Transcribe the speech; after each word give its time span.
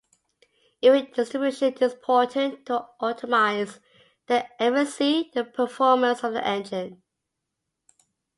Even 0.81 1.11
distribution 1.11 1.73
is 1.75 1.93
important 1.93 2.65
to 2.65 2.87
optimize 2.99 3.77
the 4.25 4.47
efficiency 4.59 5.31
and 5.35 5.53
performance 5.53 6.23
of 6.23 6.33
the 6.33 6.43
engine. 6.43 7.03